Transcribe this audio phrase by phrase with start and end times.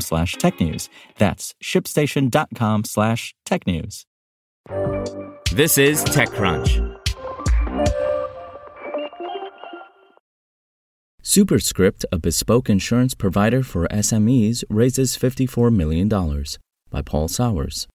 [0.00, 0.88] slash technews.
[1.18, 4.04] That's shipstation.com slash technews.
[5.52, 7.00] This is TechCrunch.
[11.22, 17.88] Superscript, a bespoke insurance provider for SMEs, raises $54 million by Paul Sawers.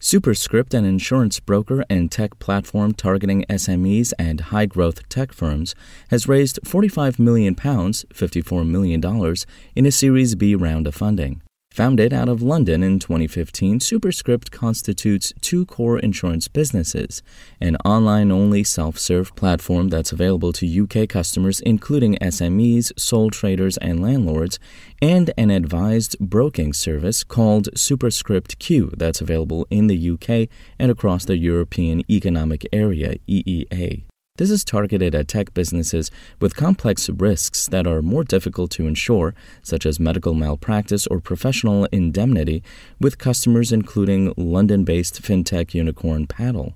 [0.00, 5.74] Superscript, an insurance broker and tech platform targeting SMEs and high growth tech firms,
[6.10, 9.34] has raised £45 million, $54 million,
[9.74, 11.42] in a Series B round of funding.
[11.78, 17.22] Founded out of London in 2015, Superscript constitutes two core insurance businesses
[17.60, 23.76] an online only self serve platform that's available to UK customers, including SMEs, sole traders,
[23.76, 24.58] and landlords,
[25.00, 30.48] and an advised broking service called Superscript Q that's available in the UK
[30.80, 34.02] and across the European Economic Area, EEA.
[34.38, 39.34] This is targeted at tech businesses with complex risks that are more difficult to insure,
[39.62, 42.62] such as medical malpractice or professional indemnity,
[43.00, 46.74] with customers including London based fintech unicorn Paddle.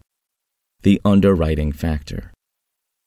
[0.83, 2.32] The underwriting factor.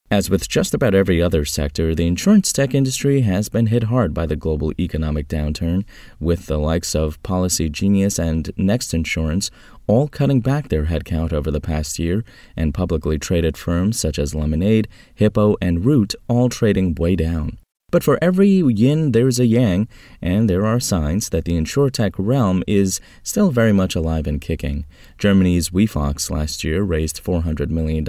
[0.08, 4.14] As with just about every other sector, the insurance tech industry has been hit hard
[4.14, 5.84] by the global economic downturn,
[6.20, 9.50] with the likes of Policygenius and Next Insurance
[9.88, 12.24] all cutting back their headcount over the past year,
[12.56, 17.58] and publicly traded firms such as Lemonade, Hippo, and Root all trading way down.
[17.92, 19.86] But for every yin, there's a yang,
[20.20, 24.86] and there are signs that the insurtech realm is still very much alive and kicking.
[25.18, 28.02] Germany's WeFox last year raised $400 million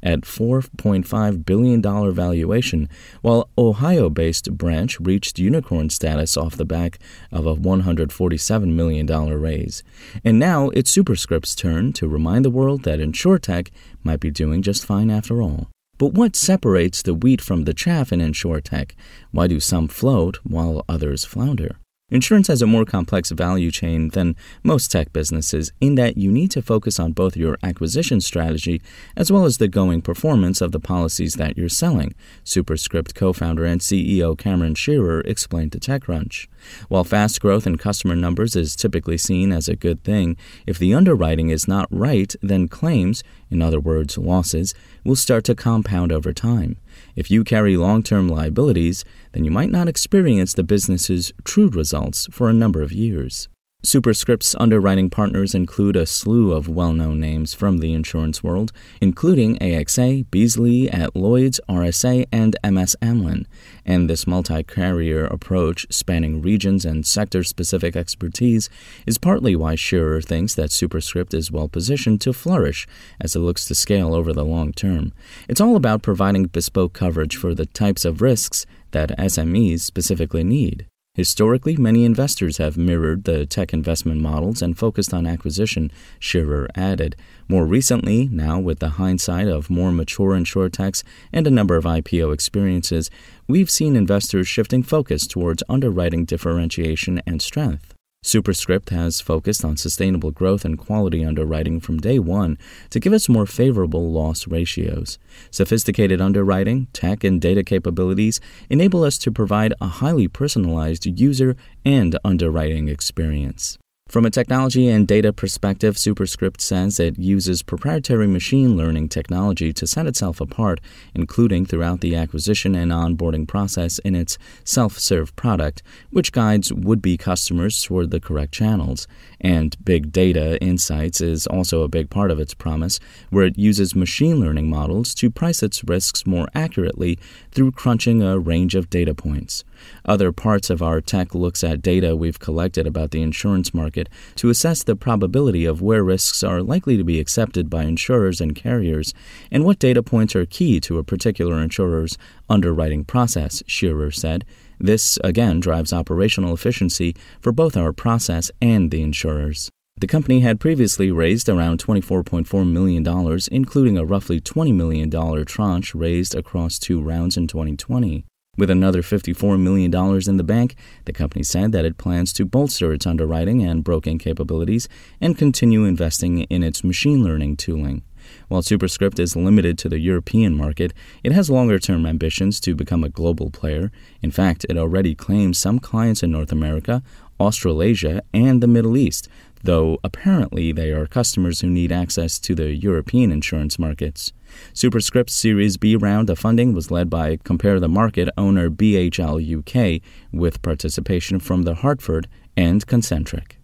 [0.00, 1.82] at $4.5 billion
[2.14, 2.88] valuation,
[3.20, 7.00] while Ohio based Branch reached unicorn status off the back
[7.32, 9.82] of a $147 million raise.
[10.24, 13.70] And now it's Superscript's turn to remind the world that insurtech
[14.04, 15.66] might be doing just fine after all.
[16.00, 18.92] But what separates the wheat from the chaff in insurtech?
[19.32, 21.76] Why do some float while others flounder?
[22.10, 24.34] Insurance has a more complex value chain than
[24.64, 28.82] most tech businesses in that you need to focus on both your acquisition strategy
[29.16, 33.64] as well as the going performance of the policies that you're selling, Superscript co founder
[33.64, 36.48] and CEO Cameron Shearer explained to TechCrunch.
[36.88, 40.94] While fast growth in customer numbers is typically seen as a good thing, if the
[40.94, 46.32] underwriting is not right, then claims, in other words, losses, will start to compound over
[46.32, 46.76] time.
[47.16, 52.28] If you carry long term liabilities, then you might not experience the business's true results
[52.30, 53.48] for a number of years.
[53.82, 59.56] Superscript's underwriting partners include a slew of well known names from the insurance world, including
[59.56, 63.46] AXA, Beazley at Lloyd's, RSA, and MS Amlin.
[63.86, 68.68] And this multi carrier approach, spanning regions and sector specific expertise,
[69.06, 72.86] is partly why Shearer thinks that Superscript is well positioned to flourish
[73.18, 75.14] as it looks to scale over the long term.
[75.48, 80.86] It's all about providing bespoke coverage for the types of risks that SMEs specifically need.
[81.14, 85.90] Historically, many investors have mirrored the tech investment models and focused on acquisition,
[86.20, 87.16] Shearer added.
[87.48, 92.32] More recently, now with the hindsight of more mature insurtechs and a number of IPO
[92.32, 93.10] experiences,
[93.48, 97.92] we've seen investors shifting focus towards underwriting differentiation and strength.
[98.22, 102.58] Superscript has focused on sustainable growth and quality underwriting from day one
[102.90, 105.18] to give us more favorable loss ratios.
[105.50, 108.38] Sophisticated underwriting, tech, and data capabilities
[108.68, 113.78] enable us to provide a highly personalized user and underwriting experience.
[114.10, 119.86] From a technology and data perspective, Superscript says it uses proprietary machine learning technology to
[119.86, 120.80] set itself apart,
[121.14, 127.00] including throughout the acquisition and onboarding process in its self serve product, which guides would
[127.00, 129.06] be customers toward the correct channels.
[129.40, 132.98] And big data insights is also a big part of its promise,
[133.28, 137.16] where it uses machine learning models to price its risks more accurately
[137.52, 139.62] through crunching a range of data points.
[140.04, 143.99] Other parts of our tech looks at data we've collected about the insurance market
[144.36, 148.54] to assess the probability of where risks are likely to be accepted by insurers and
[148.54, 149.12] carriers
[149.50, 152.16] and what data points are key to a particular insurer's
[152.48, 154.44] underwriting process, Shearer said.
[154.78, 159.70] This again drives operational efficiency for both our process and the insurers.
[160.00, 166.34] The company had previously raised around $24.4 million, including a roughly $20 million tranche raised
[166.34, 168.24] across two rounds in 2020.
[168.60, 169.90] With another $54 million
[170.28, 170.76] in the bank,
[171.06, 174.86] the company said that it plans to bolster its underwriting and broking capabilities
[175.18, 178.02] and continue investing in its machine learning tooling.
[178.48, 180.92] While Superscript is limited to the European market,
[181.24, 183.90] it has longer term ambitions to become a global player.
[184.20, 187.02] In fact, it already claims some clients in North America,
[187.40, 189.26] Australasia, and the Middle East,
[189.62, 194.32] though apparently they are customers who need access to the European insurance markets.
[194.72, 200.02] Superscript's Series B round of funding was led by Compare the Market owner BHL UK,
[200.32, 203.58] with participation from The Hartford and Concentric.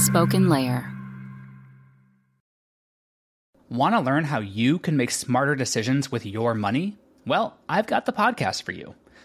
[0.00, 0.96] SpokenLayer.
[3.68, 6.98] Want to learn how you can make smarter decisions with your money?
[7.26, 8.94] Well, I've got the podcast for you.